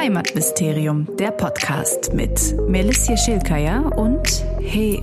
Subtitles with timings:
[0.00, 5.02] Heimatmysterium, der Podcast mit Melissia Schilkaya und He,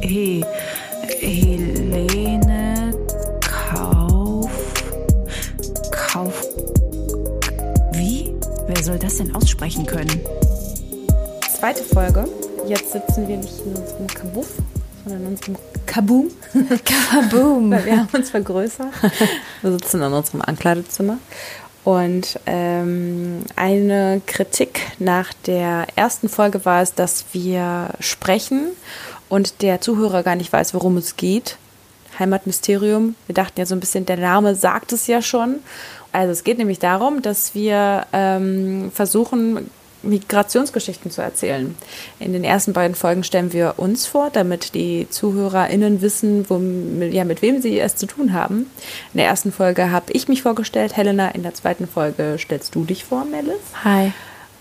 [0.00, 0.42] He,
[1.20, 2.94] Helene
[3.42, 4.50] Kauf.
[5.90, 6.46] Kauf.
[7.92, 8.34] Wie?
[8.68, 10.18] Wer soll das denn aussprechen können?
[11.54, 12.26] Zweite Folge.
[12.66, 14.48] Jetzt sitzen wir nicht in unserem Kabuff,
[15.04, 16.30] sondern in unserem Kaboom.
[17.10, 17.70] Kaboom!
[17.70, 18.88] Wir haben uns vergrößert.
[19.60, 21.18] Wir sitzen in unserem Ankleidezimmer.
[21.84, 28.68] Und ähm, eine Kritik nach der ersten Folge war es, dass wir sprechen
[29.28, 31.58] und der Zuhörer gar nicht weiß, worum es geht.
[32.18, 33.16] Heimatmysterium.
[33.26, 35.56] Wir dachten ja so ein bisschen, der Name sagt es ja schon.
[36.12, 39.68] Also es geht nämlich darum, dass wir ähm, versuchen,
[40.04, 41.74] Migrationsgeschichten zu erzählen.
[42.18, 46.58] In den ersten beiden Folgen stellen wir uns vor, damit die ZuhörerInnen wissen, wo,
[47.04, 48.70] ja, mit wem sie es zu tun haben.
[49.12, 51.28] In der ersten Folge habe ich mich vorgestellt, Helena.
[51.30, 53.56] In der zweiten Folge stellst du dich vor, Melis.
[53.82, 54.12] Hi.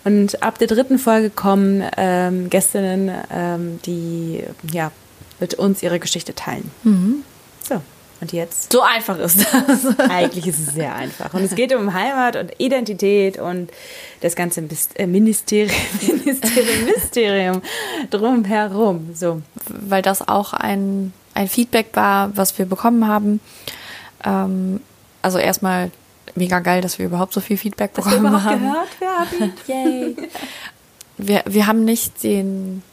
[0.03, 4.91] Und ab der dritten Folge kommen ähm, Gästinnen, ähm, die ja,
[5.39, 6.71] mit uns ihre Geschichte teilen.
[6.83, 7.23] Mhm.
[7.67, 7.81] So.
[8.23, 8.71] Und jetzt?
[8.71, 9.99] So einfach ist das.
[10.09, 11.33] Eigentlich ist es sehr einfach.
[11.33, 13.69] Und es geht um Heimat und Identität und
[14.21, 14.63] das ganze
[14.95, 17.61] äh, Ministerium, Ministerium, Mysterium
[18.09, 19.09] drumherum.
[19.13, 19.41] So.
[19.67, 23.41] Weil das auch ein, ein Feedback war, was wir bekommen haben.
[24.23, 24.79] Ähm,
[25.21, 25.91] also erstmal
[26.35, 28.61] mega geil, dass wir überhaupt so viel Feedback Dass bekommen wir haben.
[28.61, 29.53] gehört werden.
[29.67, 30.15] Yay.
[31.17, 32.83] wir, wir haben nicht den,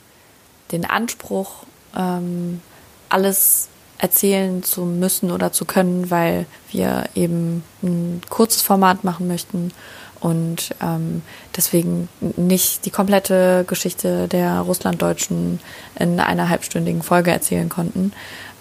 [0.72, 1.62] den Anspruch,
[1.96, 2.60] ähm,
[3.08, 3.68] alles
[4.00, 9.72] erzählen zu müssen oder zu können, weil wir eben ein kurzes Format machen möchten
[10.20, 11.22] und ähm,
[11.56, 15.60] deswegen nicht die komplette Geschichte der Russlanddeutschen
[15.98, 18.12] in einer halbstündigen Folge erzählen konnten.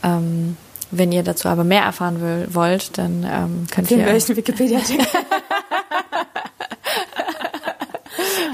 [0.04, 0.58] Ähm,
[0.92, 4.06] wenn ihr dazu aber mehr erfahren will, wollt, dann ähm, könnt Den ihr.
[4.08, 5.06] welchen Wikipedia-Artikel?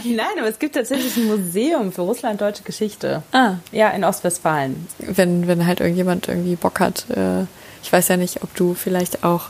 [0.06, 3.24] Nein, aber es gibt tatsächlich ein Museum für russlanddeutsche Geschichte.
[3.32, 4.88] Ah, Ja, in Ostwestfalen.
[5.00, 7.06] wenn, wenn halt irgendjemand irgendwie Bock hat.
[7.10, 7.44] Äh,
[7.84, 9.50] ich weiß ja nicht, ob du vielleicht auch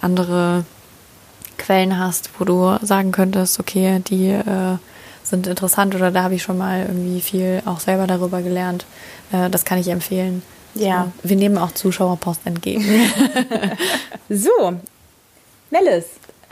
[0.00, 0.64] andere
[1.58, 4.76] Quellen hast, wo du sagen könntest, okay, die äh,
[5.22, 8.84] sind interessant oder da habe ich schon mal irgendwie viel auch selber darüber gelernt.
[9.32, 10.42] Äh, das kann ich empfehlen.
[10.74, 11.10] Ja.
[11.22, 12.84] So, wir nehmen auch Zuschauerpost entgegen.
[14.28, 14.50] So,
[15.70, 16.04] Melis,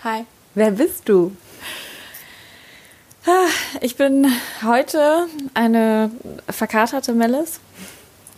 [0.03, 0.25] Hi.
[0.55, 1.33] wer bist du?
[3.81, 4.27] Ich bin
[4.65, 6.11] heute eine
[6.51, 7.61] verkaterte Melis.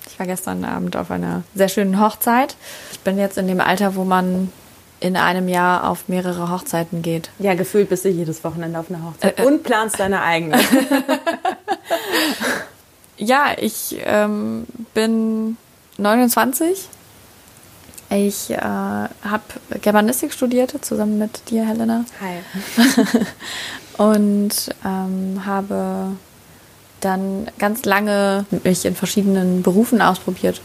[0.09, 2.57] Ich war gestern Abend auf einer sehr schönen Hochzeit.
[2.93, 4.53] Ich bin jetzt in dem Alter, wo man
[5.01, 7.31] in einem Jahr auf mehrere Hochzeiten geht.
[7.39, 9.47] Ja, gefühlt bist du jedes Wochenende auf einer Hochzeit Äh, äh.
[9.47, 10.59] und planst deine eigene.
[13.19, 15.57] Ja, ich ähm, bin
[15.97, 16.87] 29.
[18.17, 19.43] Ich äh, habe
[19.83, 22.07] Germanistik studiert, zusammen mit dir, Helena.
[22.23, 22.39] Hi.
[23.99, 26.13] und ähm, habe
[27.01, 30.63] dann ganz lange mich in verschiedenen Berufen ausprobiert,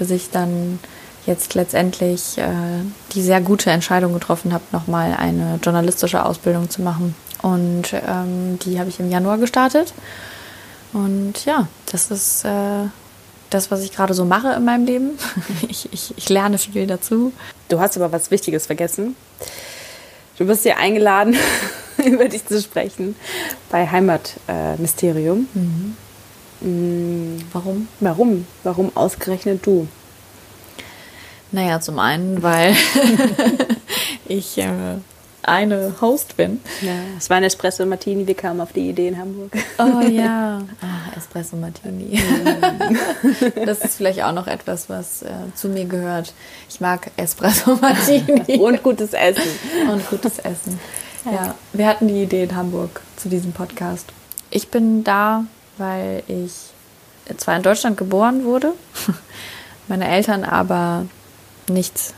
[0.00, 0.80] bis ich dann
[1.26, 7.14] jetzt letztendlich äh, die sehr gute Entscheidung getroffen habe, nochmal eine journalistische Ausbildung zu machen.
[7.40, 9.92] Und ähm, die habe ich im Januar gestartet.
[10.92, 12.88] Und ja, das ist äh,
[13.50, 15.10] das, was ich gerade so mache in meinem Leben.
[15.68, 17.32] Ich, ich, ich lerne viel dazu.
[17.68, 19.14] Du hast aber was Wichtiges vergessen.
[20.38, 21.36] Du bist hier eingeladen,
[22.04, 23.14] über dich zu sprechen
[23.70, 25.46] bei Heimatmysterium.
[26.60, 27.88] Mm, Warum?
[28.00, 28.46] Warum?
[28.64, 29.86] Warum ausgerechnet du?
[31.52, 32.74] Naja, zum einen, weil
[34.26, 34.96] ich äh,
[35.42, 36.60] eine Host bin.
[36.82, 39.52] Ja, es war ein Espresso Martini, wir kamen auf die Idee in Hamburg.
[39.78, 40.60] Oh ja.
[40.82, 42.20] Ah, Espresso Martini.
[43.64, 46.32] das ist vielleicht auch noch etwas, was äh, zu mir gehört.
[46.68, 49.42] Ich mag Espresso Martini Und gutes Essen.
[49.90, 50.78] und gutes Essen.
[51.24, 54.06] Ja, wir hatten die Idee in Hamburg zu diesem Podcast.
[54.50, 55.44] Ich bin da,
[55.76, 56.52] weil ich
[57.36, 58.72] zwar in Deutschland geboren wurde,
[59.88, 61.06] meine Eltern aber
[61.68, 62.14] nicht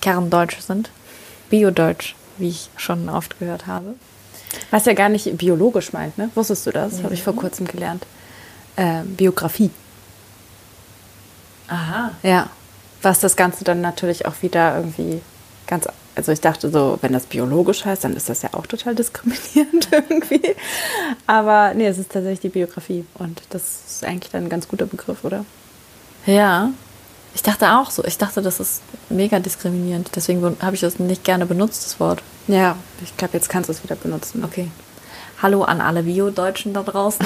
[0.00, 0.90] kerndeutsch sind,
[1.50, 3.94] biodeutsch, wie ich schon oft gehört habe.
[4.70, 6.30] Was ja gar nicht biologisch meint, ne?
[6.34, 7.02] Wusstest du das?
[7.02, 8.06] Habe ich vor kurzem gelernt.
[8.76, 9.70] Äh, Biografie.
[11.68, 12.12] Aha.
[12.22, 12.50] Ja.
[13.02, 15.20] Was das Ganze dann natürlich auch wieder irgendwie
[15.66, 15.86] ganz.
[16.16, 19.88] Also ich dachte so, wenn das biologisch heißt, dann ist das ja auch total diskriminierend
[19.92, 20.56] irgendwie.
[21.26, 23.04] Aber nee, es ist tatsächlich die Biografie.
[23.14, 25.44] Und das ist eigentlich dann ein ganz guter Begriff, oder?
[26.26, 26.70] Ja.
[27.34, 28.04] Ich dachte auch so.
[28.04, 30.10] Ich dachte, das ist mega diskriminierend.
[30.14, 32.22] Deswegen habe ich das nicht gerne benutzt, das Wort.
[32.48, 34.44] Ja, ich glaube, jetzt kannst du es wieder benutzen.
[34.44, 34.70] Okay.
[35.42, 37.24] Hallo an alle Bio-Deutschen da draußen.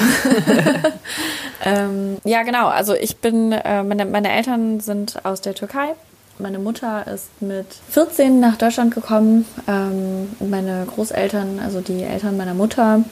[1.65, 2.67] ähm, ja, genau.
[2.67, 5.95] Also ich bin, äh, meine, meine Eltern sind aus der Türkei
[6.39, 9.45] Meine Mutter ist mit 14 nach Deutschland gekommen.
[9.67, 13.03] Ähm, meine Großeltern, also die Eltern meiner Mutter,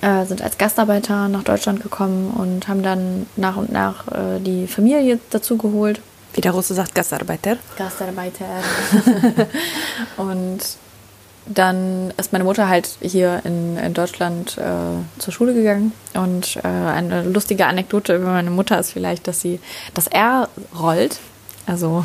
[0.00, 4.68] äh, sind als Gastarbeiter nach Deutschland gekommen und haben dann nach und nach äh, die
[4.68, 6.00] Familie dazu geholt.
[6.34, 7.56] Wie der Russe sagt, Gastarbeiter.
[7.76, 8.46] Gastarbeiter.
[10.16, 10.60] und
[11.46, 15.92] dann ist meine Mutter halt hier in, in Deutschland äh, zur Schule gegangen.
[16.14, 19.58] Und äh, eine lustige Anekdote über meine Mutter ist vielleicht, dass sie
[19.94, 20.48] das R
[20.78, 21.18] rollt,
[21.66, 22.04] also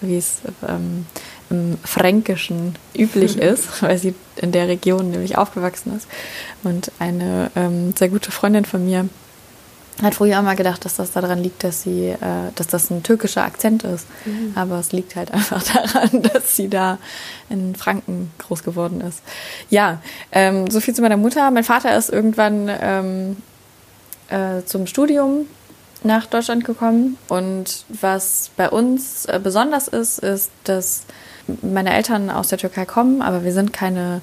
[0.00, 1.06] wie es ähm,
[1.50, 6.08] im Fränkischen üblich ist, weil sie in der Region nämlich aufgewachsen ist.
[6.64, 9.08] Und eine ähm, sehr gute Freundin von mir
[10.02, 12.16] hat früher immer gedacht, dass das daran liegt, dass sie, äh,
[12.54, 14.06] dass das ein türkischer Akzent ist.
[14.24, 14.52] Mhm.
[14.54, 16.98] Aber es liegt halt einfach daran, dass sie da
[17.48, 19.22] in Franken groß geworden ist.
[19.68, 20.00] Ja,
[20.32, 21.50] ähm, so viel zu meiner Mutter.
[21.50, 23.36] Mein Vater ist irgendwann ähm,
[24.28, 25.46] äh, zum Studium
[26.02, 27.18] nach Deutschland gekommen.
[27.28, 31.02] Und was bei uns äh, besonders ist, ist, dass
[31.62, 34.22] meine Eltern aus der Türkei kommen, aber wir sind keine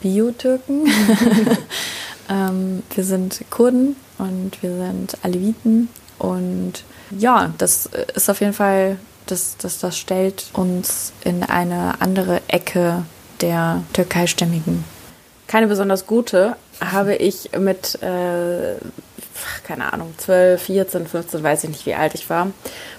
[0.00, 0.86] Biotürken.
[2.28, 5.88] ähm, wir sind Kurden und wir sind Aleviten.
[6.18, 6.84] Und
[7.18, 13.04] ja, das ist auf jeden Fall, das, das, das stellt uns in eine andere Ecke
[13.40, 14.84] der türkeistämmigen.
[15.46, 18.76] Keine besonders gute habe ich mit äh,
[19.64, 22.48] keine Ahnung, 12, 14, 15, weiß ich nicht, wie alt ich war,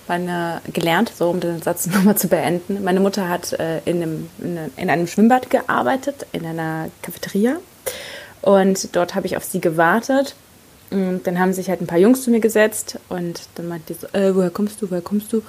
[0.07, 2.83] meine, gelernt, so um den Satz nochmal zu beenden.
[2.83, 4.30] Meine Mutter hat äh, in, einem,
[4.75, 7.57] in einem Schwimmbad gearbeitet, in einer Cafeteria.
[8.45, 10.36] Und dort habe ich auf sie gewartet.
[10.92, 14.00] Und dann haben sich halt ein paar Jungs zu mir gesetzt und dann meinte die
[14.00, 15.42] so, äh, woher kommst du, woher kommst du?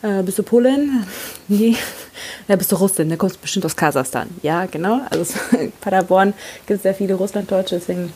[0.00, 1.04] Äh, bist du Polin?
[1.48, 1.76] nee.
[2.46, 4.28] Ja, bist du Russin, da kommst du bestimmt aus Kasachstan.
[4.42, 5.00] Ja, genau.
[5.10, 6.34] Also in Paderborn
[6.66, 8.12] gibt es sehr viele Russlanddeutsche, deswegen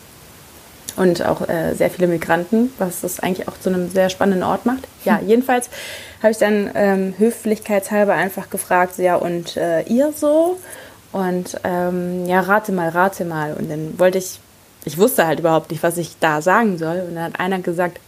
[0.96, 4.66] und auch äh, sehr viele Migranten, was das eigentlich auch zu einem sehr spannenden Ort
[4.66, 4.86] macht.
[5.04, 5.28] Ja, hm.
[5.28, 5.70] jedenfalls
[6.22, 10.58] habe ich dann ähm, höflichkeitshalber einfach gefragt, so, ja, und äh, ihr so?
[11.12, 13.54] Und ähm, ja, rate mal, rate mal.
[13.54, 14.38] Und dann wollte ich,
[14.84, 17.04] ich wusste halt überhaupt nicht, was ich da sagen soll.
[17.08, 17.98] Und dann hat einer gesagt,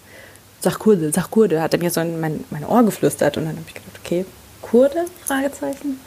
[0.61, 3.37] sag Kurde, sag Kurde, hat er mir so in mein, mein Ohr geflüstert.
[3.37, 4.25] Und dann habe ich gedacht, okay,
[4.61, 5.05] Kurde?
[5.27, 6.01] Fragezeichen.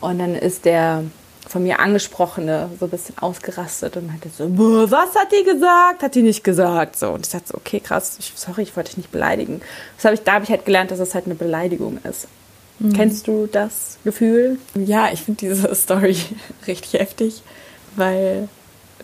[0.00, 1.04] Und dann ist der
[1.46, 4.48] von mir angesprochene so ein bisschen ausgerastet und meinte so,
[4.90, 6.02] was hat die gesagt?
[6.02, 6.96] Hat die nicht gesagt?
[6.96, 9.60] So und ich dachte so, okay, krass, ich, sorry, ich wollte dich nicht beleidigen.
[9.96, 12.28] Das habe ich, da habe ich halt gelernt, dass es halt eine Beleidigung ist.
[12.78, 12.92] Mhm.
[12.92, 14.58] Kennst du das Gefühl?
[14.74, 16.16] Ja, ich finde diese Story
[16.66, 17.42] richtig heftig,
[17.96, 18.48] weil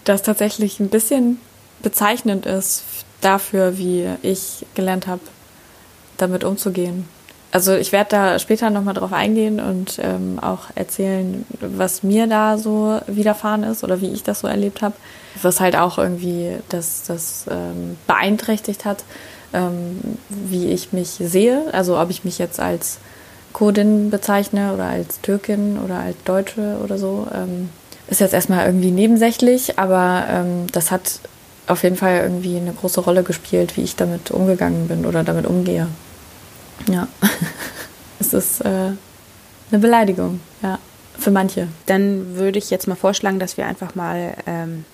[0.04, 1.38] das tatsächlich ein bisschen
[1.82, 2.84] bezeichnend ist
[3.20, 5.20] dafür, wie ich gelernt habe,
[6.16, 7.06] damit umzugehen
[7.52, 12.58] also ich werde da später nochmal drauf eingehen und ähm, auch erzählen, was mir da
[12.58, 14.94] so widerfahren ist oder wie ich das so erlebt habe.
[15.42, 19.04] Was halt auch irgendwie das, das ähm, beeinträchtigt hat,
[19.52, 21.64] ähm, wie ich mich sehe.
[21.72, 22.98] Also ob ich mich jetzt als
[23.52, 27.26] Kurdin bezeichne oder als Türkin oder als Deutsche oder so.
[27.34, 27.70] Ähm,
[28.08, 31.20] ist jetzt erstmal irgendwie nebensächlich, aber ähm, das hat
[31.66, 35.46] auf jeden Fall irgendwie eine große Rolle gespielt, wie ich damit umgegangen bin oder damit
[35.46, 35.86] umgehe.
[36.90, 37.06] Ja,
[38.18, 38.68] es ist äh,
[39.70, 40.78] eine Beleidigung, ja,
[41.16, 41.68] für manche.
[41.86, 44.84] Dann würde ich jetzt mal vorschlagen, dass wir einfach mal ähm,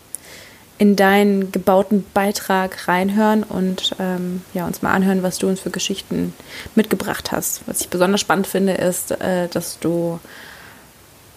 [0.79, 5.71] in deinen gebauten Beitrag reinhören und ähm, ja, uns mal anhören, was du uns für
[5.71, 6.35] Geschichten
[6.75, 7.67] mitgebracht hast.
[7.67, 10.21] Was ich besonders spannend finde, ist, äh, dass du,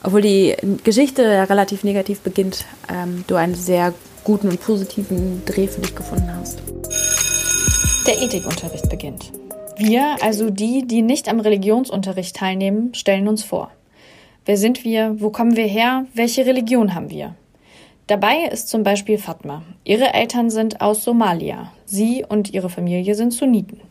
[0.04, 3.94] obwohl die Geschichte ja relativ negativ beginnt, ähm, du einen sehr
[4.26, 6.60] guten und positiven Dreh für dich gefunden hast.
[8.06, 9.32] Der Ethikunterricht beginnt.
[9.78, 13.72] Wir, also die, die nicht am Religionsunterricht teilnehmen, stellen uns vor.
[14.46, 15.16] Wer sind wir?
[15.20, 16.06] Wo kommen wir her?
[16.14, 17.36] Welche Religion haben wir?
[18.10, 19.62] Dabei ist zum Beispiel Fatma.
[19.84, 21.72] Ihre Eltern sind aus Somalia.
[21.86, 23.82] Sie und ihre Familie sind Sunniten.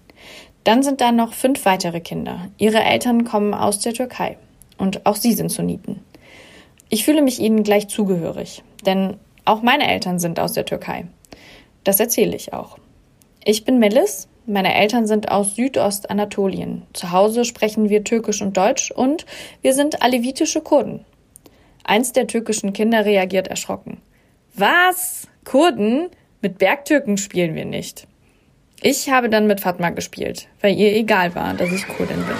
[0.64, 2.48] Dann sind da noch fünf weitere Kinder.
[2.58, 4.36] Ihre Eltern kommen aus der Türkei.
[4.76, 6.00] Und auch sie sind Sunniten.
[6.88, 11.06] Ich fühle mich ihnen gleich zugehörig, denn auch meine Eltern sind aus der Türkei.
[11.84, 12.76] Das erzähle ich auch.
[13.44, 16.82] Ich bin Melis, meine Eltern sind aus Südostanatolien.
[16.92, 19.26] Zu Hause sprechen wir Türkisch und Deutsch und
[19.62, 21.04] wir sind alevitische Kurden.
[21.84, 23.98] Eins der türkischen Kinder reagiert erschrocken.
[24.58, 25.28] Was?
[25.44, 26.08] Kurden?
[26.42, 28.08] Mit Bergtürken spielen wir nicht.
[28.82, 32.36] Ich habe dann mit Fatma gespielt, weil ihr egal war, dass ich Kurdin bin.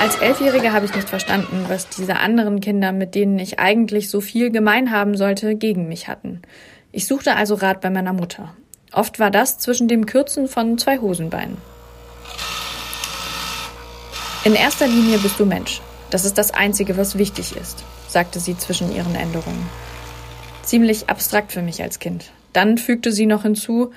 [0.00, 4.20] Als Elfjährige habe ich nicht verstanden, was diese anderen Kinder, mit denen ich eigentlich so
[4.20, 6.42] viel gemein haben sollte, gegen mich hatten.
[6.90, 8.54] Ich suchte also Rat bei meiner Mutter.
[8.92, 11.58] Oft war das zwischen dem Kürzen von zwei Hosenbeinen.
[14.42, 15.80] In erster Linie bist du Mensch.
[16.10, 19.68] Das ist das Einzige, was wichtig ist, sagte sie zwischen ihren Änderungen.
[20.62, 22.32] Ziemlich abstrakt für mich als Kind.
[22.52, 23.92] Dann fügte sie noch hinzu,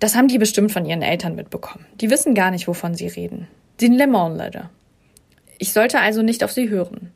[0.00, 1.84] Das haben die bestimmt von ihren Eltern mitbekommen.
[2.00, 3.48] Die wissen gar nicht, wovon sie reden.
[3.82, 4.70] Den Lemonlede.
[5.58, 7.12] Ich sollte also nicht auf sie hören.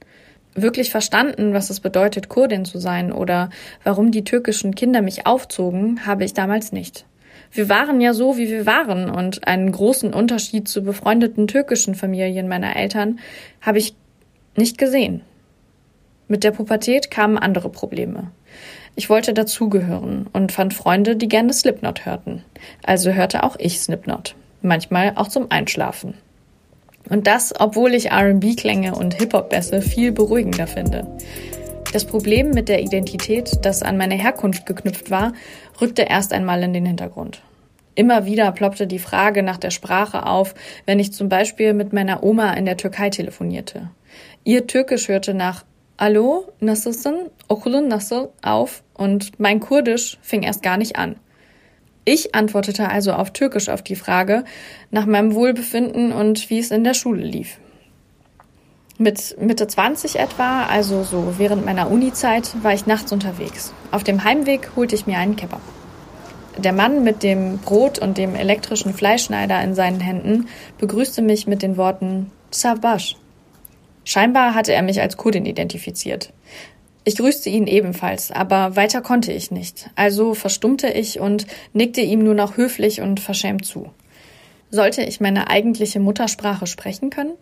[0.54, 3.48] Wirklich verstanden, was es bedeutet, Kurdin zu sein oder
[3.84, 7.06] warum die türkischen Kinder mich aufzogen, habe ich damals nicht.
[7.50, 12.48] Wir waren ja so, wie wir waren und einen großen Unterschied zu befreundeten türkischen Familien
[12.48, 13.18] meiner Eltern
[13.62, 13.94] habe ich
[14.56, 15.22] nicht gesehen.
[16.28, 18.30] Mit der Pubertät kamen andere Probleme.
[18.96, 22.44] Ich wollte dazugehören und fand Freunde, die gerne Slipknot hörten.
[22.82, 24.36] Also hörte auch ich Slipknot.
[24.62, 26.14] Manchmal auch zum Einschlafen.
[27.10, 31.06] Und das, obwohl ich RB-Klänge und Hip-Hop-Bässe viel beruhigender finde.
[31.92, 35.32] Das Problem mit der Identität, das an meine Herkunft geknüpft war,
[35.80, 37.42] rückte erst einmal in den Hintergrund.
[37.94, 40.54] Immer wieder ploppte die Frage nach der Sprache auf,
[40.86, 43.90] wenn ich zum Beispiel mit meiner Oma in der Türkei telefonierte.
[44.46, 45.64] Ihr Türkisch hörte nach
[45.98, 51.16] Hallo, nasılsın, okulun nasıl auf und mein Kurdisch fing erst gar nicht an.
[52.04, 54.44] Ich antwortete also auf Türkisch auf die Frage
[54.90, 57.58] nach meinem Wohlbefinden und wie es in der Schule lief.
[58.98, 63.72] Mit Mitte 20 etwa, also so während meiner Uni-Zeit, war ich nachts unterwegs.
[63.92, 65.62] Auf dem Heimweg holte ich mir einen Kebab.
[66.58, 71.62] Der Mann mit dem Brot und dem elektrischen Fleischschneider in seinen Händen begrüßte mich mit
[71.62, 73.16] den Worten Sabash.
[74.04, 76.32] Scheinbar hatte er mich als Kurdin identifiziert.
[77.04, 82.24] Ich grüßte ihn ebenfalls, aber weiter konnte ich nicht, also verstummte ich und nickte ihm
[82.24, 83.90] nur noch höflich und verschämt zu.
[84.70, 87.34] Sollte ich meine eigentliche Muttersprache sprechen können?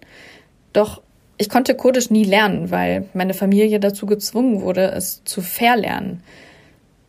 [0.73, 1.01] Doch
[1.39, 6.23] ich konnte Kurdisch nie lernen, weil meine Familie dazu gezwungen wurde, es zu verlernen.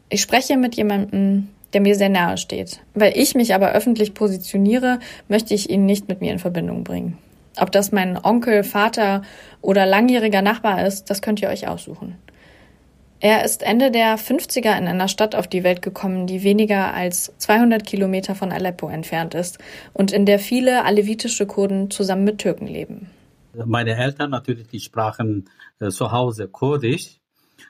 [0.09, 2.79] Ich spreche mit jemandem, der mir sehr nahe steht.
[2.93, 7.17] Weil ich mich aber öffentlich positioniere, möchte ich ihn nicht mit mir in Verbindung bringen.
[7.59, 9.21] Ob das mein Onkel, Vater
[9.61, 12.17] oder langjähriger Nachbar ist, das könnt ihr euch aussuchen.
[13.19, 17.31] Er ist Ende der 50er in einer Stadt auf die Welt gekommen, die weniger als
[17.37, 19.59] 200 Kilometer von Aleppo entfernt ist
[19.93, 23.09] und in der viele alevitische Kurden zusammen mit Türken leben.
[23.53, 27.21] Meine Eltern natürlich, sprachen äh, zu Hause Kurdisch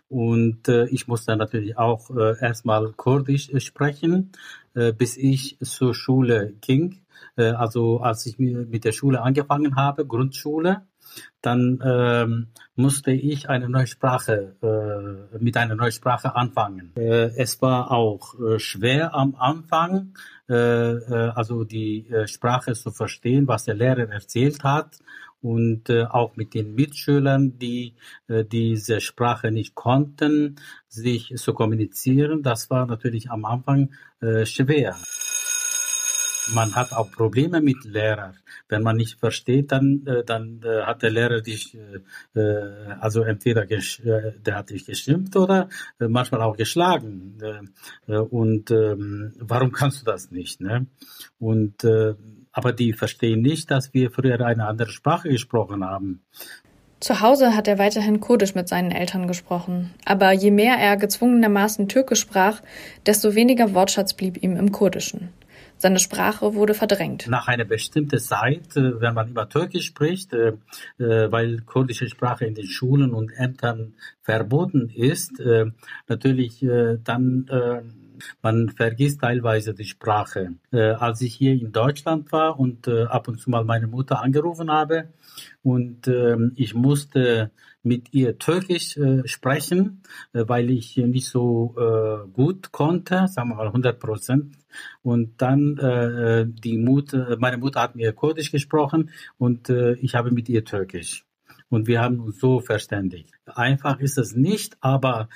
[0.09, 4.31] und äh, ich musste natürlich auch äh, erstmal Kurdisch sprechen,
[4.73, 7.02] äh, bis ich zur Schule ging.
[7.35, 10.83] Äh, also als ich mit der Schule angefangen habe, Grundschule,
[11.41, 16.93] dann ähm, musste ich eine neue Sprache äh, mit einer neuen Sprache anfangen.
[16.95, 20.13] Äh, es war auch äh, schwer am Anfang,
[20.49, 24.99] äh, äh, also die äh, Sprache zu verstehen, was der Lehrer erzählt hat
[25.41, 27.95] und auch mit den Mitschülern, die
[28.29, 30.55] diese Sprache nicht konnten,
[30.87, 32.43] sich zu kommunizieren.
[32.43, 33.89] Das war natürlich am Anfang
[34.45, 34.95] schwer.
[36.51, 38.37] Man hat auch Probleme mit Lehrern.
[38.67, 41.77] Wenn man nicht versteht, dann, äh, dann äh, hat der Lehrer dich,
[42.35, 42.39] äh,
[42.99, 45.69] also entweder der hat dich geschimpft oder
[45.99, 47.39] manchmal auch geschlagen.
[48.07, 48.95] Und äh,
[49.39, 50.59] warum kannst du das nicht?
[50.61, 50.87] Ne?
[51.39, 51.85] Und
[52.55, 56.21] aber die verstehen nicht, dass wir früher eine andere Sprache gesprochen haben.
[56.99, 59.93] Zu Hause hat er weiterhin Kurdisch mit seinen Eltern gesprochen.
[60.05, 62.61] Aber je mehr er gezwungenermaßen Türkisch sprach,
[63.05, 65.33] desto weniger Wortschatz blieb ihm im Kurdischen.
[65.83, 67.27] Seine Sprache wurde verdrängt.
[67.27, 70.53] Nach einer bestimmten Zeit, äh, wenn man über Türkisch spricht, äh,
[70.97, 75.43] äh, weil kurdische Sprache in den Schulen und Ämtern verboten ist,
[76.07, 76.65] natürlich
[77.03, 77.45] dann
[78.41, 80.53] man vergisst teilweise die Sprache.
[80.71, 85.09] als ich hier in Deutschland war und ab und zu mal meine Mutter angerufen habe
[85.61, 87.51] und ähm, ich musste
[87.83, 90.01] mit ihr Türkisch äh, sprechen,
[90.33, 94.55] äh, weil ich nicht so äh, gut konnte, sagen wir mal 100 Prozent.
[95.01, 100.31] Und dann äh, die Mutter, meine Mutter hat mir Kurdisch gesprochen und äh, ich habe
[100.31, 101.25] mit ihr Türkisch.
[101.69, 103.33] Und wir haben uns so verständigt.
[103.45, 105.27] Einfach ist es nicht, aber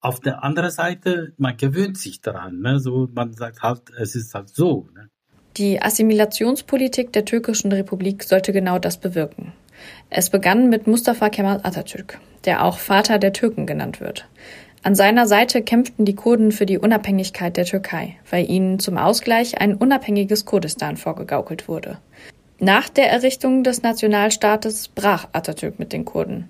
[0.00, 2.60] auf der anderen Seite, man gewöhnt sich daran.
[2.60, 2.78] Ne?
[2.80, 4.88] So, man sagt halt, es ist halt so.
[4.94, 5.08] Ne?
[5.56, 9.52] Die Assimilationspolitik der türkischen Republik sollte genau das bewirken.
[10.10, 14.26] Es begann mit Mustafa Kemal Atatürk, der auch Vater der Türken genannt wird.
[14.82, 19.60] An seiner Seite kämpften die Kurden für die Unabhängigkeit der Türkei, weil ihnen zum Ausgleich
[19.60, 21.98] ein unabhängiges Kurdistan vorgegaukelt wurde.
[22.58, 26.48] Nach der Errichtung des Nationalstaates brach Atatürk mit den Kurden.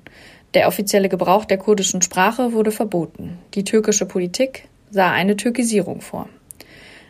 [0.54, 3.38] Der offizielle Gebrauch der kurdischen Sprache wurde verboten.
[3.54, 6.28] Die türkische Politik sah eine Türkisierung vor.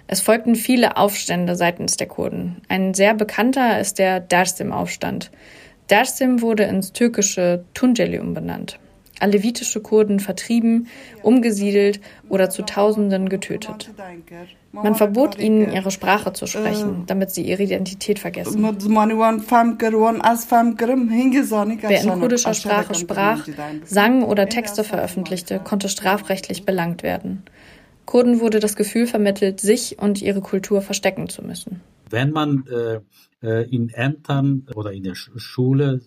[0.06, 2.62] Es folgten viele Aufstände seitens der Kurden.
[2.68, 5.30] Ein sehr bekannter ist der Dersim-Aufstand.
[5.90, 8.78] Dersim wurde ins türkische Tunceli umbenannt.
[9.18, 10.88] Alevitische Kurden vertrieben,
[11.22, 13.90] umgesiedelt oder zu Tausenden getötet.
[14.72, 18.62] Man verbot ihnen, ihre Sprache zu sprechen, damit sie ihre Identität vergessen.
[21.88, 23.46] Wer in kurdischer Sprache sprach,
[23.84, 27.42] sang oder Texte veröffentlichte, konnte strafrechtlich belangt werden.
[28.04, 31.80] Kurden wurde das Gefühl vermittelt, sich und ihre Kultur verstecken zu müssen.
[32.08, 33.00] Wenn man äh, äh
[33.46, 36.00] in Ämtern oder in der Schule,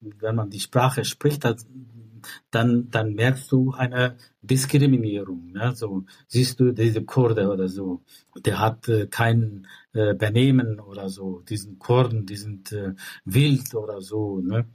[0.00, 1.44] wenn man die Sprache spricht,
[2.50, 5.52] dann, dann merkst du eine Diskriminierung.
[5.52, 5.72] Ne?
[5.74, 8.00] So siehst du diese Kurde oder so,
[8.44, 11.40] der hat äh, kein äh, Benehmen oder so.
[11.48, 12.94] Diesen Kurden, die sind äh,
[13.24, 14.40] wild oder so.
[14.40, 14.66] Ne?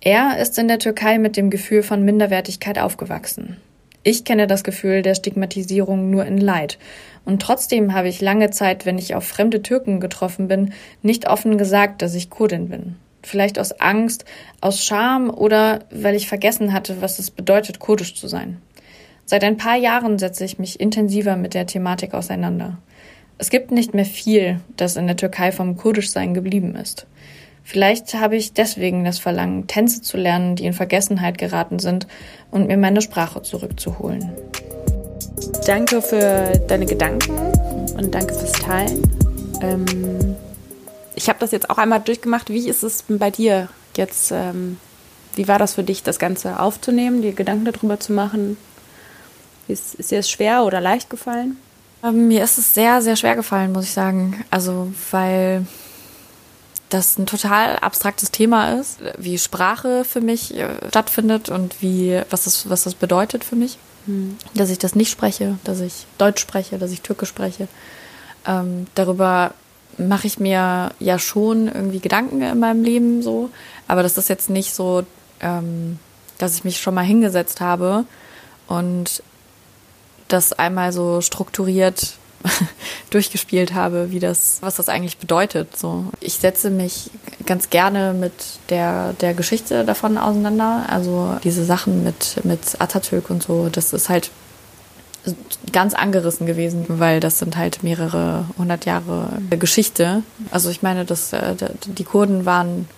[0.00, 3.56] Er ist in der Türkei mit dem Gefühl von Minderwertigkeit aufgewachsen.
[4.04, 6.78] Ich kenne das Gefühl der Stigmatisierung nur in Leid.
[7.24, 11.56] Und trotzdem habe ich lange Zeit, wenn ich auf fremde Türken getroffen bin, nicht offen
[11.56, 12.96] gesagt, dass ich Kurdin bin.
[13.22, 14.24] Vielleicht aus Angst,
[14.60, 18.60] aus Scham oder weil ich vergessen hatte, was es bedeutet, kurdisch zu sein.
[19.24, 22.78] Seit ein paar Jahren setze ich mich intensiver mit der Thematik auseinander.
[23.38, 27.06] Es gibt nicht mehr viel, das in der Türkei vom Kurdischsein geblieben ist.
[27.64, 32.06] Vielleicht habe ich deswegen das Verlangen, Tänze zu lernen, die in Vergessenheit geraten sind
[32.50, 34.30] und mir meine Sprache zurückzuholen.
[35.66, 37.32] Danke für deine Gedanken
[37.96, 39.02] und danke fürs Teilen.
[39.60, 40.36] Ähm,
[41.14, 42.50] ich habe das jetzt auch einmal durchgemacht.
[42.50, 44.32] Wie ist es bei dir jetzt?
[44.32, 44.78] Ähm,
[45.34, 48.56] wie war das für dich, das Ganze aufzunehmen, dir Gedanken darüber zu machen?
[49.68, 51.56] Ist, ist dir das schwer oder leicht gefallen?
[52.04, 54.44] Ähm, mir ist es sehr, sehr schwer gefallen, muss ich sagen.
[54.50, 55.64] Also, weil
[56.92, 62.44] das ein total abstraktes Thema ist, wie Sprache für mich äh, stattfindet und wie, was
[62.44, 63.78] das, was das bedeutet für mich.
[64.06, 64.36] Hm.
[64.54, 67.68] Dass ich das nicht spreche, dass ich Deutsch spreche, dass ich Türkisch spreche.
[68.46, 69.54] Ähm, darüber
[69.96, 73.50] mache ich mir ja schon irgendwie Gedanken in meinem Leben so,
[73.88, 75.04] aber das ist jetzt nicht so,
[75.40, 75.98] ähm,
[76.38, 78.04] dass ich mich schon mal hingesetzt habe
[78.66, 79.22] und
[80.28, 82.14] das einmal so strukturiert
[83.10, 85.76] durchgespielt habe, wie das, was das eigentlich bedeutet.
[85.76, 87.10] So, ich setze mich
[87.46, 88.32] ganz gerne mit
[88.68, 90.86] der der Geschichte davon auseinander.
[90.88, 94.30] Also diese Sachen mit mit Atatürk und so, das ist halt
[95.72, 100.22] ganz angerissen gewesen, weil das sind halt mehrere hundert Jahre Geschichte.
[100.50, 101.54] Also ich meine, dass äh,
[101.86, 102.88] die Kurden waren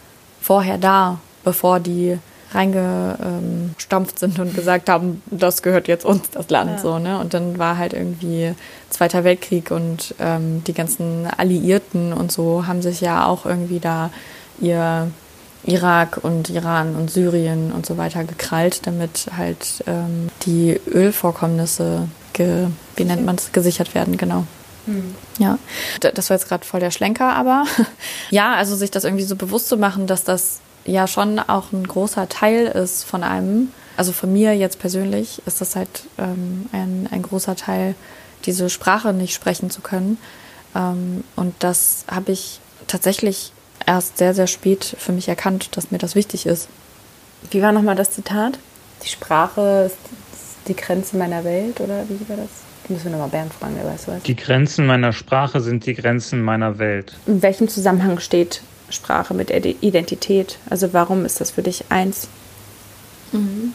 [0.40, 2.18] vorher da, bevor die
[2.54, 6.78] reingestampft sind und gesagt haben, das gehört jetzt uns, das Land, ja.
[6.78, 7.18] so, ne?
[7.18, 8.54] Und dann war halt irgendwie
[8.90, 14.10] Zweiter Weltkrieg und ähm, die ganzen Alliierten und so haben sich ja auch irgendwie da
[14.60, 15.10] ihr
[15.64, 22.68] Irak und Iran und Syrien und so weiter gekrallt, damit halt ähm, die Ölvorkommnisse, ge,
[22.96, 24.44] wie nennt man es, gesichert werden, genau.
[24.86, 25.14] Hm.
[25.38, 25.58] Ja,
[26.00, 27.64] das war jetzt gerade voll der Schlenker, aber
[28.30, 31.86] ja, also sich das irgendwie so bewusst zu machen, dass das ja schon auch ein
[31.86, 33.72] großer Teil ist von einem.
[33.96, 37.94] Also von mir jetzt persönlich ist das halt ähm, ein, ein großer Teil,
[38.44, 40.18] diese Sprache nicht sprechen zu können.
[40.74, 43.52] Ähm, und das habe ich tatsächlich
[43.86, 46.68] erst sehr, sehr spät für mich erkannt, dass mir das wichtig ist.
[47.50, 48.58] Wie war nochmal das Zitat?
[49.02, 49.98] Die Sprache ist
[50.66, 52.48] die Grenze meiner Welt oder wie war das?
[52.88, 54.22] Müssen wir nochmal Bernd fragen, der weiß was.
[54.24, 57.14] Die Grenzen meiner Sprache sind die Grenzen meiner Welt.
[57.26, 60.58] In welchem Zusammenhang steht Sprache mit Identität?
[60.68, 62.28] Also warum ist das für dich eins?
[63.32, 63.74] Mhm.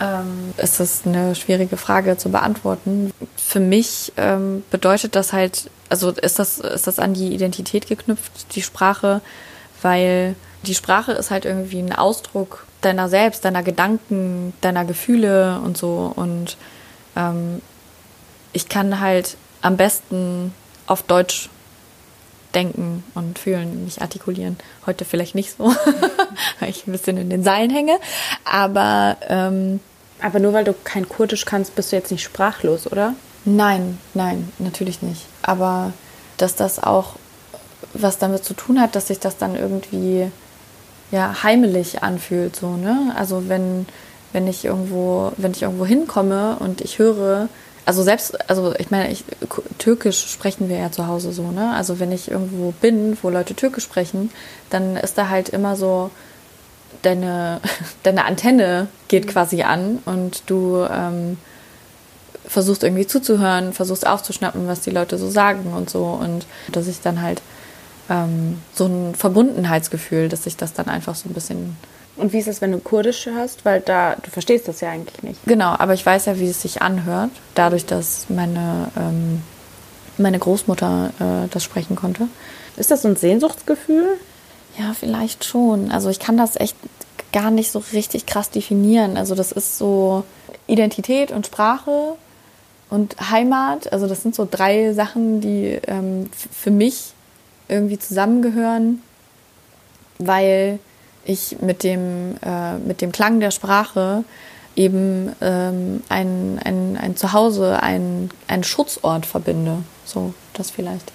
[0.00, 3.12] Ähm, ist das eine schwierige Frage zu beantworten.
[3.36, 8.54] Für mich ähm, bedeutet das halt, also ist das, ist das an die Identität geknüpft,
[8.54, 9.20] die Sprache,
[9.82, 15.76] weil die Sprache ist halt irgendwie ein Ausdruck deiner selbst, deiner Gedanken, deiner Gefühle und
[15.76, 16.12] so.
[16.14, 16.56] Und
[17.16, 17.60] ähm,
[18.52, 20.52] ich kann halt am besten
[20.86, 21.48] auf Deutsch
[22.54, 24.56] denken und fühlen, mich artikulieren.
[24.86, 25.64] Heute vielleicht nicht so,
[26.60, 27.98] weil ich ein bisschen in den Seilen hänge.
[28.44, 29.80] Aber ähm,
[30.20, 33.14] aber nur weil du kein Kurdisch kannst, bist du jetzt nicht sprachlos, oder?
[33.44, 35.26] Nein, nein, natürlich nicht.
[35.42, 35.92] Aber
[36.36, 37.14] dass das auch
[37.94, 40.30] was damit zu tun hat, dass sich das dann irgendwie
[41.10, 43.14] ja heimelig anfühlt, so ne?
[43.16, 43.86] Also wenn
[44.32, 47.48] wenn ich irgendwo wenn ich irgendwo hinkomme und ich höre
[47.88, 49.24] also selbst, also ich meine, ich,
[49.78, 51.72] Türkisch sprechen wir ja zu Hause so, ne?
[51.74, 54.30] Also wenn ich irgendwo bin, wo Leute Türkisch sprechen,
[54.68, 56.10] dann ist da halt immer so,
[57.00, 57.62] deine,
[58.02, 59.30] deine Antenne geht mhm.
[59.30, 61.38] quasi an und du ähm,
[62.46, 66.04] versuchst irgendwie zuzuhören, versuchst aufzuschnappen, was die Leute so sagen und so.
[66.04, 67.40] Und dass ich dann halt
[68.10, 71.78] ähm, so ein Verbundenheitsgefühl, dass ich das dann einfach so ein bisschen
[72.18, 73.64] und wie ist es, wenn du Kurdisch hörst?
[73.64, 75.40] Weil da, du verstehst das ja eigentlich nicht.
[75.46, 79.42] Genau, aber ich weiß ja, wie es sich anhört, dadurch, dass meine, ähm,
[80.18, 82.28] meine Großmutter äh, das sprechen konnte.
[82.76, 84.18] Ist das so ein Sehnsuchtsgefühl?
[84.78, 85.90] Ja, vielleicht schon.
[85.90, 86.76] Also ich kann das echt
[87.32, 89.16] gar nicht so richtig krass definieren.
[89.16, 90.24] Also das ist so
[90.66, 92.16] Identität und Sprache
[92.90, 93.92] und Heimat.
[93.92, 97.12] Also das sind so drei Sachen, die ähm, für mich
[97.68, 99.02] irgendwie zusammengehören,
[100.18, 100.78] weil
[101.28, 104.24] ich mit dem, äh, mit dem Klang der Sprache
[104.74, 109.78] eben ähm, ein, ein, ein Zuhause, ein, ein Schutzort verbinde.
[110.04, 111.12] So, das vielleicht.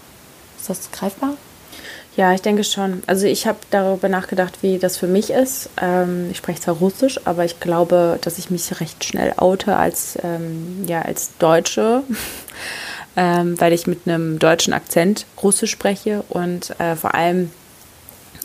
[0.60, 1.36] Ist das greifbar?
[2.15, 3.02] Ja, ich denke schon.
[3.08, 5.69] Also ich habe darüber nachgedacht, wie das für mich ist.
[5.82, 10.17] Ähm, ich spreche zwar Russisch, aber ich glaube, dass ich mich recht schnell oute als,
[10.21, 12.04] ähm, ja, als Deutsche,
[13.15, 17.49] ähm, weil ich mit einem deutschen Akzent Russisch spreche und äh, vor allem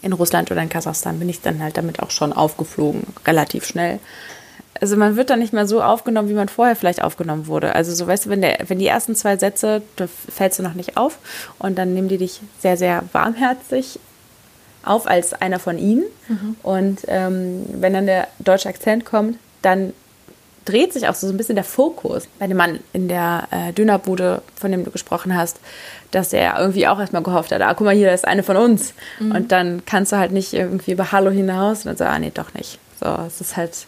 [0.03, 4.01] in Russland oder in Kasachstan bin ich dann halt damit auch schon aufgeflogen, relativ schnell
[4.81, 7.75] also man wird dann nicht mehr so aufgenommen, wie man vorher vielleicht aufgenommen wurde.
[7.75, 10.75] Also so weißt du, wenn der, wenn die ersten zwei Sätze, da fällst du noch
[10.75, 11.19] nicht auf
[11.59, 13.99] und dann nehmen die dich sehr, sehr warmherzig
[14.85, 16.05] auf als einer von ihnen.
[16.29, 16.57] Mhm.
[16.63, 19.93] Und ähm, wenn dann der deutsche Akzent kommt, dann
[20.69, 24.43] dreht sich auch so ein bisschen der Fokus bei dem Mann in der äh, Dönerbude,
[24.55, 25.61] von dem du gesprochen hast,
[26.11, 28.93] dass er irgendwie auch erstmal gehofft hat, ah, guck mal hier, ist eine von uns.
[29.19, 29.33] Mhm.
[29.33, 32.33] Und dann kannst du halt nicht irgendwie über Hallo hinaus und dann so, ah nee,
[32.33, 32.79] doch nicht.
[33.01, 33.87] So, es ist halt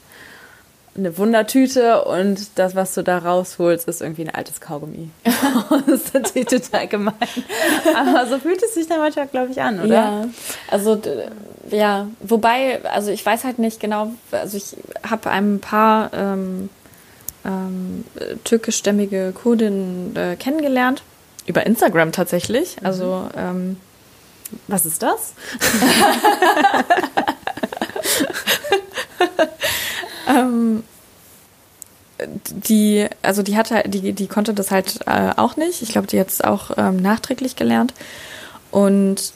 [1.01, 5.11] eine Wundertüte und das, was du da rausholst, ist irgendwie ein altes Kaugummi.
[5.25, 7.15] das ist natürlich total gemein.
[7.97, 9.95] Aber so fühlt es sich dann manchmal, glaube ich, an, oder?
[9.95, 10.25] Ja,
[10.71, 11.01] also
[11.71, 14.77] ja, wobei, also ich weiß halt nicht genau, also ich
[15.09, 16.69] habe ein paar ähm,
[17.45, 18.05] ähm,
[18.45, 21.03] türkischstämmige Kurdinnen äh, kennengelernt.
[21.47, 22.77] Über Instagram tatsächlich.
[22.83, 23.39] Also mhm.
[23.39, 23.77] ähm,
[24.69, 25.33] was ist das?
[30.31, 30.83] ähm,
[32.51, 35.83] die, also die hatte, die, die konnte das halt äh, auch nicht.
[35.83, 37.95] Ich glaube, die hat es auch ähm, nachträglich gelernt.
[38.71, 39.33] Und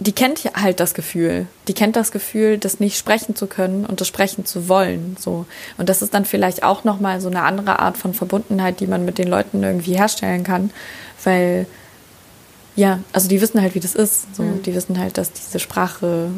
[0.00, 1.46] die kennt halt das Gefühl.
[1.66, 5.16] Die kennt das Gefühl, das nicht sprechen zu können und das sprechen zu wollen.
[5.18, 5.44] So.
[5.76, 9.04] Und das ist dann vielleicht auch nochmal so eine andere Art von Verbundenheit, die man
[9.04, 10.70] mit den Leuten irgendwie herstellen kann.
[11.24, 11.66] Weil,
[12.76, 14.36] ja, also die wissen halt, wie das ist.
[14.36, 14.44] So.
[14.44, 14.62] Mhm.
[14.62, 16.30] Die wissen halt, dass diese Sprache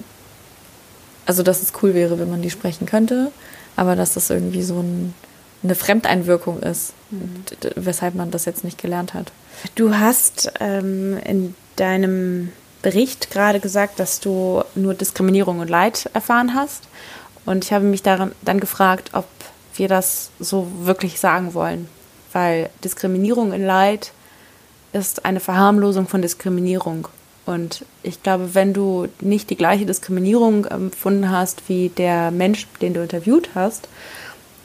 [1.27, 3.31] also dass es cool wäre, wenn man die sprechen könnte,
[3.77, 5.15] aber dass das irgendwie so ein,
[5.63, 7.45] eine Fremdeinwirkung ist, mhm.
[7.77, 9.33] weshalb man das jetzt nicht gelernt hat.
[9.75, 12.53] Du hast ähm, in deinem
[12.83, 16.85] Bericht gerade gesagt, dass du nur Diskriminierung und Leid erfahren hast.
[17.45, 19.27] Und ich habe mich daran, dann gefragt, ob
[19.75, 21.89] wir das so wirklich sagen wollen.
[22.33, 24.13] Weil Diskriminierung und Leid
[24.93, 27.09] ist eine Verharmlosung von Diskriminierung.
[27.51, 32.95] Und ich glaube, wenn du nicht die gleiche Diskriminierung empfunden hast wie der Mensch, den
[32.95, 33.89] du interviewt hast,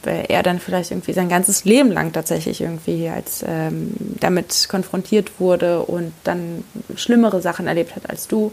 [0.04, 5.40] weil er dann vielleicht irgendwie sein ganzes Leben lang tatsächlich irgendwie als ähm, damit konfrontiert
[5.40, 6.64] wurde und dann
[6.96, 8.52] schlimmere Sachen erlebt hat als du,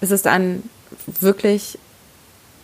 [0.00, 0.62] ist es dann
[1.06, 1.76] wirklich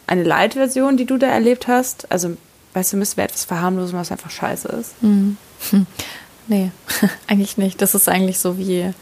[0.06, 2.10] eine Leitversion, die du da erlebt hast?
[2.12, 2.36] Also,
[2.74, 5.02] weißt du, müssen wir etwas verharmlosen, was einfach scheiße ist?
[5.02, 5.36] Mhm.
[5.70, 5.86] Hm.
[6.46, 6.70] Nee,
[7.26, 7.82] eigentlich nicht.
[7.82, 8.92] Das ist eigentlich so wie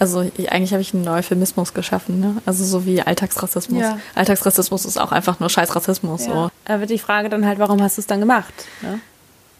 [0.00, 2.36] also ich, eigentlich habe ich einen Euphemismus geschaffen, ne?
[2.46, 3.82] Also so wie Alltagsrassismus.
[3.82, 3.98] Ja.
[4.14, 6.26] Alltagsrassismus ist auch einfach nur Scheißrassismus.
[6.26, 6.32] Ja.
[6.32, 6.50] So.
[6.64, 8.52] Da wird die Frage dann halt, warum hast du es dann gemacht?
[8.80, 9.00] Ne?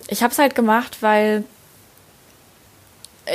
[0.09, 1.45] Ich habe es halt gemacht, weil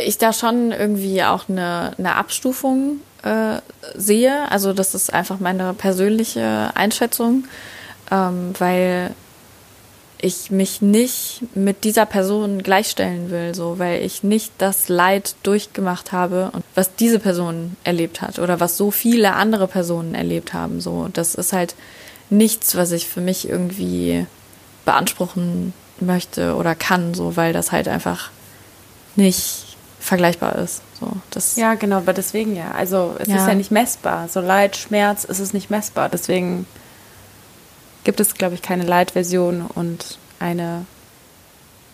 [0.04, 3.60] ich da schon irgendwie auch eine, eine Abstufung äh,
[3.94, 4.52] sehe.
[4.52, 7.46] Also das ist einfach meine persönliche Einschätzung,
[8.10, 9.12] ähm, weil
[10.26, 16.12] ich mich nicht mit dieser Person gleichstellen will, so, weil ich nicht das Leid durchgemacht
[16.12, 20.82] habe und was diese Person erlebt hat oder was so viele andere Personen erlebt haben,
[20.82, 21.10] so.
[21.14, 21.76] Das ist halt
[22.32, 24.26] nichts, was ich für mich irgendwie
[24.84, 28.32] beanspruchen möchte oder kann, so, weil das halt einfach
[29.16, 30.82] nicht vergleichbar ist.
[31.00, 32.72] So, das ja, genau, aber deswegen ja.
[32.72, 33.38] Also es ja.
[33.38, 34.28] ist ja nicht messbar.
[34.28, 36.10] So Leid, Schmerz ist es nicht messbar.
[36.10, 36.66] Deswegen
[38.06, 40.86] gibt es, glaube ich, keine Light-Version und eine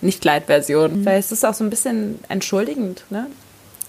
[0.02, 1.00] Nicht-Light-Version.
[1.00, 1.06] Mhm.
[1.06, 3.28] Weil es ist auch so ein bisschen entschuldigend, ne?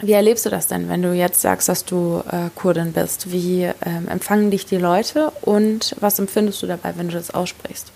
[0.00, 3.30] Wie erlebst du das denn, wenn du jetzt sagst, dass du äh, Kurdin bist?
[3.30, 7.92] Wie ähm, empfangen dich die Leute und was empfindest du dabei, wenn du das aussprichst?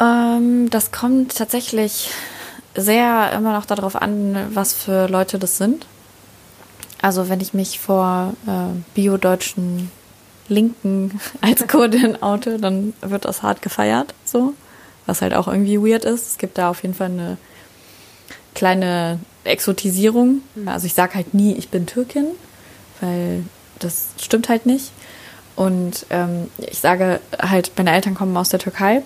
[0.00, 2.10] Ähm, das kommt tatsächlich
[2.74, 5.86] sehr immer noch darauf an, was für Leute das sind.
[7.00, 9.92] Also wenn ich mich vor äh, biodeutschen
[10.48, 14.54] Linken als Kurdin oute, dann wird das hart gefeiert, so.
[15.06, 16.26] Was halt auch irgendwie weird ist.
[16.26, 17.36] Es gibt da auf jeden Fall eine
[18.54, 20.42] kleine Exotisierung.
[20.54, 20.68] Mhm.
[20.68, 22.26] Also ich sage halt nie, ich bin Türkin,
[23.00, 23.44] weil
[23.78, 24.90] das stimmt halt nicht.
[25.54, 29.02] Und ähm, ich sage halt, meine Eltern kommen aus der Türkei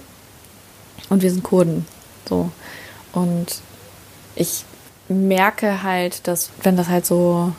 [1.11, 1.87] und wir sind Kurden.
[2.29, 2.51] So.
[3.13, 3.61] Und
[4.35, 4.65] ich
[5.09, 7.53] merke halt, dass wenn das halt so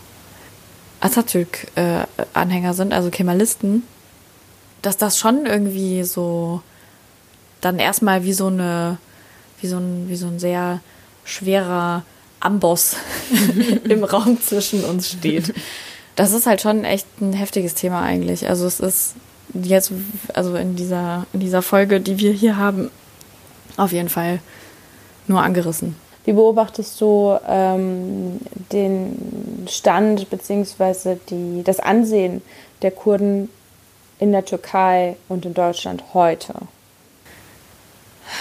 [1.01, 3.83] Atatürk-Anhänger sind, also Kemalisten,
[4.81, 6.61] dass das schon irgendwie so
[7.59, 8.97] dann erstmal wie so eine,
[9.59, 10.79] wie so ein, wie so ein sehr
[11.23, 12.03] schwerer
[12.39, 12.95] Amboss
[13.83, 15.53] im Raum zwischen uns steht.
[16.15, 18.47] Das ist halt schon echt ein heftiges Thema eigentlich.
[18.49, 19.15] Also es ist
[19.53, 19.91] jetzt,
[20.33, 22.89] also in dieser, in dieser Folge, die wir hier haben,
[23.77, 24.39] auf jeden Fall
[25.27, 25.95] nur angerissen.
[26.25, 28.39] Wie beobachtest du ähm,
[28.71, 31.17] den Stand bzw.
[31.63, 32.41] das Ansehen
[32.81, 33.49] der Kurden
[34.19, 36.53] in der Türkei und in Deutschland heute?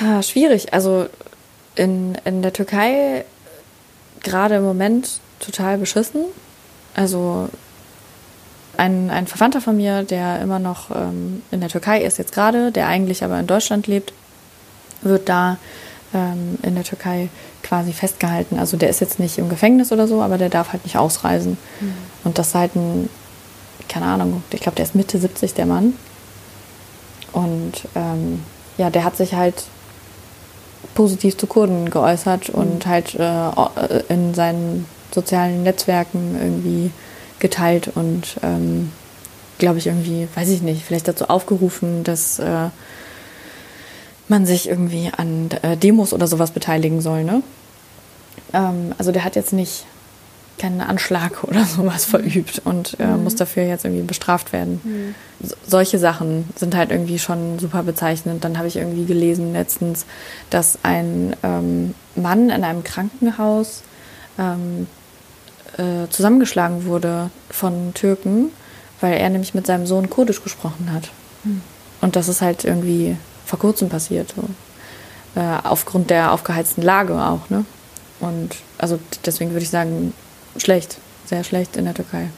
[0.00, 0.72] Ja, schwierig.
[0.74, 1.06] Also
[1.74, 3.24] in, in der Türkei
[4.22, 6.24] gerade im Moment total beschissen.
[6.94, 7.48] Also
[8.76, 12.72] ein, ein Verwandter von mir, der immer noch ähm, in der Türkei ist jetzt gerade,
[12.72, 14.12] der eigentlich aber in Deutschland lebt,
[15.02, 15.58] wird da
[16.14, 17.28] ähm, in der Türkei
[17.62, 18.58] quasi festgehalten.
[18.58, 21.56] Also der ist jetzt nicht im Gefängnis oder so, aber der darf halt nicht ausreisen.
[21.80, 21.94] Mhm.
[22.24, 23.08] Und das seit ein,
[23.88, 25.94] keine Ahnung, ich glaube, der ist Mitte 70, der Mann.
[27.32, 28.42] Und ähm,
[28.76, 29.64] ja, der hat sich halt
[30.94, 32.60] positiv zu Kurden geäußert mhm.
[32.60, 33.50] und halt äh,
[34.08, 36.90] in seinen sozialen Netzwerken irgendwie
[37.38, 38.92] geteilt und ähm,
[39.58, 42.68] glaube ich irgendwie, weiß ich nicht, vielleicht dazu aufgerufen, dass äh,
[44.30, 47.24] man sich irgendwie an äh, Demos oder sowas beteiligen soll.
[47.24, 47.42] Ne?
[48.52, 49.84] Ähm, also der hat jetzt nicht
[50.56, 53.24] keinen Anschlag oder sowas verübt und äh, mhm.
[53.24, 54.80] muss dafür jetzt irgendwie bestraft werden.
[54.84, 55.14] Mhm.
[55.42, 58.44] So, solche Sachen sind halt irgendwie schon super bezeichnend.
[58.44, 60.06] Dann habe ich irgendwie gelesen letztens,
[60.48, 63.82] dass ein ähm, Mann in einem Krankenhaus
[64.38, 64.86] ähm,
[65.76, 68.50] äh, zusammengeschlagen wurde von Türken,
[69.00, 71.10] weil er nämlich mit seinem Sohn Kurdisch gesprochen hat.
[71.42, 71.62] Mhm.
[72.00, 73.16] Und das ist halt irgendwie
[73.50, 74.32] vor kurzem passiert.
[74.34, 75.40] So.
[75.40, 77.64] Äh, aufgrund der aufgeheizten Lage auch, ne?
[78.20, 80.12] Und also deswegen würde ich sagen,
[80.56, 82.28] schlecht, sehr schlecht in der Türkei.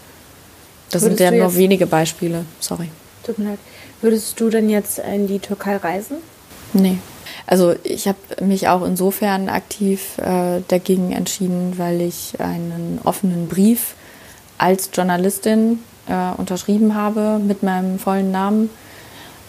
[0.90, 2.88] Das Würdest sind ja nur wenige Beispiele, sorry.
[3.24, 3.58] Tut mir leid.
[4.00, 6.18] Würdest du denn jetzt in die Türkei reisen?
[6.72, 6.98] Nee.
[7.46, 13.94] Also ich habe mich auch insofern aktiv äh, dagegen entschieden, weil ich einen offenen Brief
[14.58, 18.70] als Journalistin äh, unterschrieben habe mit meinem vollen Namen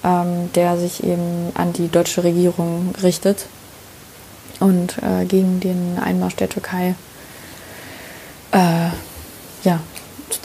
[0.04, 3.46] ähm, der sich eben an die deutsche Regierung richtet
[4.60, 6.96] und äh, gegen den Einmarsch der Türkei
[8.52, 8.90] äh,
[9.64, 9.80] ja,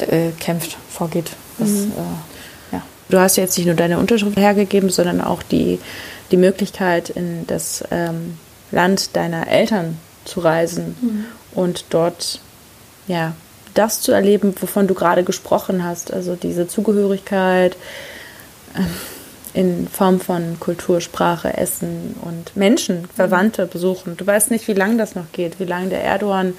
[0.00, 1.30] äh, kämpft, vorgeht.
[1.58, 1.92] Das, mhm.
[1.96, 2.82] Äh, ja.
[3.08, 5.78] Du hast jetzt nicht nur deine Unterschrift hergegeben, sondern auch die,
[6.30, 8.38] die Möglichkeit, in das ähm,
[8.70, 11.24] Land deiner Eltern zu reisen mhm.
[11.54, 12.40] und dort
[13.06, 13.34] ja,
[13.74, 16.12] das zu erleben, wovon du gerade gesprochen hast.
[16.12, 17.76] Also diese Zugehörigkeit,
[18.76, 18.86] ähm,
[19.58, 24.16] in Form von Kultur, Sprache, Essen und Menschen, Verwandte besuchen.
[24.16, 26.54] Du weißt nicht, wie lange das noch geht, wie lange der Erdogan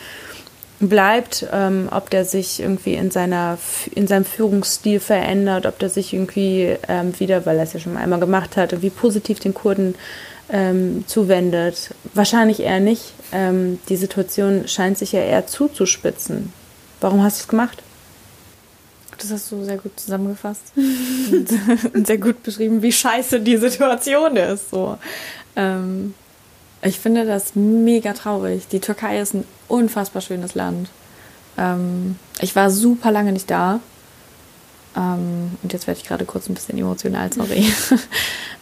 [0.81, 3.57] bleibt, ähm, ob der sich irgendwie in, seiner,
[3.95, 7.95] in seinem Führungsstil verändert, ob der sich irgendwie ähm, wieder, weil er es ja schon
[7.95, 9.95] einmal gemacht hat, irgendwie positiv den Kurden
[10.51, 11.91] ähm, zuwendet.
[12.13, 13.13] Wahrscheinlich eher nicht.
[13.31, 16.51] Ähm, die Situation scheint sich ja eher zuzuspitzen.
[16.99, 17.81] Warum hast du es gemacht?
[19.19, 21.47] Das hast du sehr gut zusammengefasst und,
[21.93, 24.71] und, sehr gut beschrieben, wie scheiße die Situation ist.
[24.71, 24.97] So.
[25.55, 26.13] Ähm,
[26.81, 28.67] ich finde das mega traurig.
[28.69, 30.89] Die Türkei ist ein unfassbar schönes Land.
[31.57, 33.81] Ähm, ich war super lange nicht da.
[34.95, 37.71] Ähm, und jetzt werde ich gerade kurz ein bisschen emotional, sorry.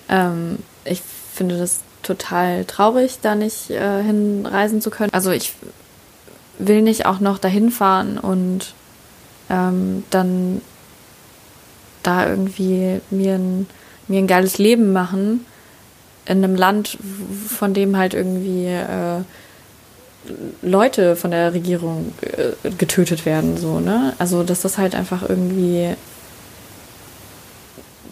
[0.10, 1.02] Ähm, ich
[1.34, 5.12] finde das total traurig, da nicht äh, hinreisen zu können.
[5.13, 5.54] Also ich
[6.60, 8.74] will nicht auch noch dahin fahren und
[9.49, 10.62] ähm, dann
[12.03, 13.67] da irgendwie mir ein,
[14.07, 15.45] mir ein geiles Leben machen
[16.25, 16.97] in einem Land,
[17.47, 19.21] von dem halt irgendwie äh,
[20.62, 24.13] Leute von der Regierung äh, getötet werden, so, ne?
[24.19, 25.95] Also, dass das halt einfach irgendwie.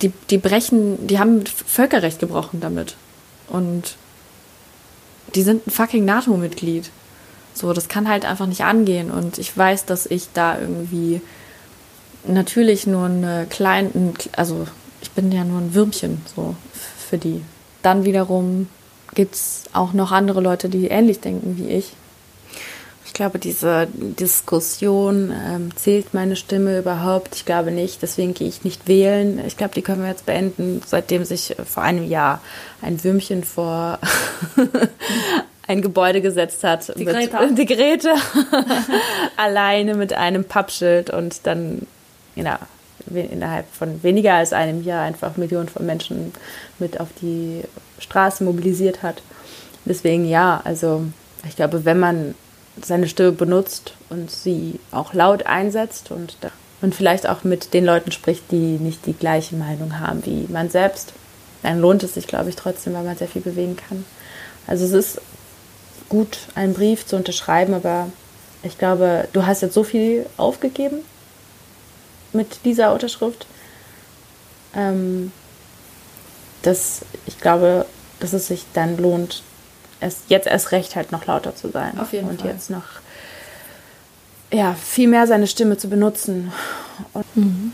[0.02, 2.96] Die, die brechen, die haben Völkerrecht gebrochen damit.
[3.48, 3.96] Und
[5.36, 6.90] die sind ein fucking NATO-Mitglied.
[7.56, 9.10] So, das kann halt einfach nicht angehen.
[9.10, 11.22] Und ich weiß, dass ich da irgendwie
[12.28, 14.68] natürlich nur eine kleine, also
[15.02, 16.56] ich bin ja nur ein Würmchen so
[17.10, 17.42] für die.
[17.82, 18.68] Dann wiederum
[19.14, 21.94] gibt es auch noch andere Leute, die ähnlich denken wie ich.
[23.06, 27.36] Ich glaube, diese Diskussion, ähm, zählt meine Stimme überhaupt?
[27.36, 29.40] Ich glaube nicht, deswegen gehe ich nicht wählen.
[29.48, 32.42] Ich glaube, die können wir jetzt beenden, seitdem sich vor einem Jahr
[32.82, 34.00] ein Würmchen vor
[35.68, 36.94] ein Gebäude gesetzt hat.
[36.98, 37.46] Die mit, Greta.
[37.52, 38.14] Die Grete.
[39.38, 41.88] alleine mit einem Pappschild und dann,
[42.36, 42.60] ja,
[43.14, 46.34] innerhalb von weniger als einem Jahr einfach Millionen von Menschen
[46.80, 47.62] mit auf die
[48.00, 49.22] Straße mobilisiert hat.
[49.86, 51.04] Deswegen ja, also
[51.48, 52.36] ich glaube, wenn man
[52.82, 56.38] seine Stimme benutzt und sie auch laut einsetzt und,
[56.82, 60.70] und vielleicht auch mit den Leuten spricht, die nicht die gleiche Meinung haben wie man
[60.70, 61.14] selbst,
[61.64, 64.06] dann lohnt es sich, glaube ich, trotzdem, weil man sehr viel bewegen kann.
[64.68, 65.22] Also es ist
[66.10, 68.10] gut, einen Brief zu unterschreiben, aber
[68.64, 71.00] ich glaube, du hast jetzt so viel aufgegeben
[72.34, 73.46] mit dieser Unterschrift,
[74.76, 75.32] ähm,
[76.62, 77.86] dass ich glaube,
[78.20, 79.44] dass es sich dann lohnt,
[80.00, 82.00] es jetzt erst recht halt noch lauter zu sein.
[82.00, 82.52] Auf jeden und Fall.
[82.52, 82.84] jetzt noch
[84.52, 86.52] ja, viel mehr seine Stimme zu benutzen.
[87.14, 87.74] Und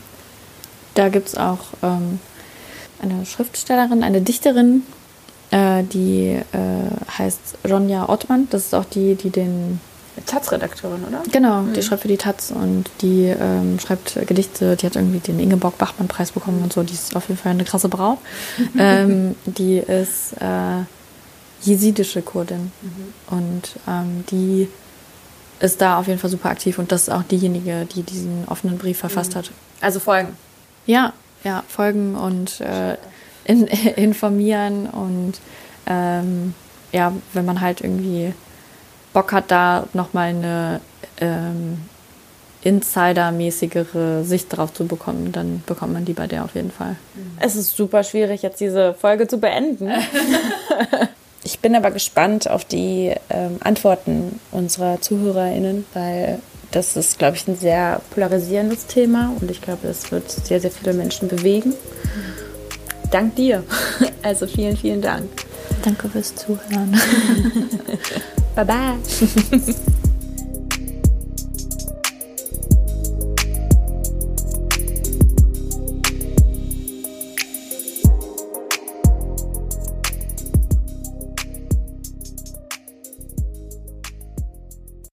[0.94, 2.20] Da gibt es auch ähm,
[3.00, 4.82] eine Schriftstellerin, eine Dichterin,
[5.52, 8.48] äh, die äh, heißt Ronja Ottmann.
[8.50, 9.80] Das ist auch die, die den
[10.26, 11.22] Taz-Redakteurin, oder?
[11.30, 14.76] Genau, die schreibt für die Taz und die ähm, schreibt Gedichte.
[14.76, 16.82] Die hat irgendwie den Ingeborg-Bachmann-Preis bekommen und so.
[16.82, 18.18] Die ist auf jeden Fall eine krasse Braut.
[18.78, 20.84] ähm, die ist äh,
[21.62, 22.72] jesidische Kurdin
[23.30, 24.68] und ähm, die
[25.60, 28.78] ist da auf jeden Fall super aktiv und das ist auch diejenige, die diesen offenen
[28.78, 29.52] Brief verfasst hat.
[29.80, 30.36] Also folgen.
[30.86, 31.12] Ja,
[31.44, 32.96] ja, folgen und äh,
[33.44, 35.34] in, informieren und
[35.86, 36.54] ähm,
[36.92, 38.34] ja, wenn man halt irgendwie
[39.12, 40.80] Bock hat, da nochmal eine
[41.20, 41.78] ähm,
[42.64, 46.96] Insider-mäßigere Sicht drauf zu bekommen, dann bekommt man die bei der auf jeden Fall.
[47.40, 49.90] Es ist super schwierig, jetzt diese Folge zu beenden.
[51.44, 56.38] ich bin aber gespannt auf die ähm, Antworten unserer ZuhörerInnen, weil
[56.70, 60.70] das ist, glaube ich, ein sehr polarisierendes Thema und ich glaube, es wird sehr, sehr
[60.70, 61.74] viele Menschen bewegen.
[63.12, 63.62] Dank dir.
[64.24, 65.28] Also vielen, vielen Dank.
[65.84, 66.92] Danke fürs Zuhören.
[68.54, 68.94] Bye bye.